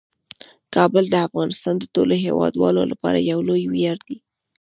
کابل 0.75 1.03
د 1.11 1.15
افغانستان 1.27 1.75
د 1.79 1.83
ټولو 1.93 2.13
هیوادوالو 2.25 2.81
لپاره 2.91 3.27
یو 3.31 3.39
لوی 3.47 3.63
ویاړ 3.73 3.97
دی. 4.07 4.17